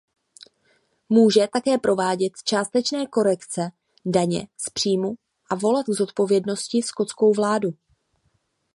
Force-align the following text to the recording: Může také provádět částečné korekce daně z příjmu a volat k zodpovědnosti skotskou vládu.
Může 1.09 1.47
také 1.53 1.77
provádět 1.77 2.33
částečné 2.43 3.05
korekce 3.05 3.71
daně 4.05 4.47
z 4.57 4.69
příjmu 4.69 5.15
a 5.49 5.55
volat 5.55 5.85
k 5.85 5.89
zodpovědnosti 5.89 6.81
skotskou 6.81 7.33
vládu. 7.33 7.69